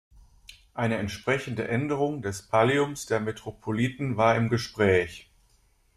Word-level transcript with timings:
Eine 0.73 0.97
entsprechende 0.97 1.67
Änderung 1.67 2.23
des 2.23 2.41
Palliums 2.47 3.05
der 3.05 3.19
Metropoliten 3.19 4.17
war 4.17 4.35
im 4.35 4.49
Gespräch. 4.49 5.29